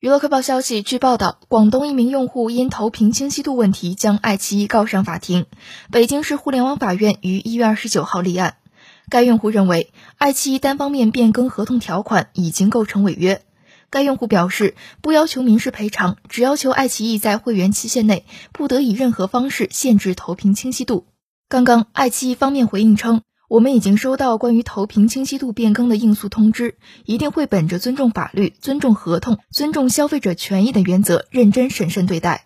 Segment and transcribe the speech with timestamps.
[0.00, 5.44] 娱乐快报消息，据报道，广东一名用户因投屏清晰度问题将爱奇艺告上法庭。
[5.92, 8.56] 北京市互联网法院于一月二十九号立案。
[9.10, 13.42] 该用户认为，爱奇艺单方面变更合同条款已经构成违约。
[13.90, 21.04] 该用户表示，不要求民事赔偿，只要求爱奇艺在会员期限内不得以任何方式限制投屏清晰度。
[21.46, 23.20] 刚刚，爱奇艺方面回应称。
[23.50, 32.44] 我们已经收到关于投屏清晰度变更的应诉通知，一定会本着尊重法律、尊重合同、尊重消费者权益的原则，认真审慎对待。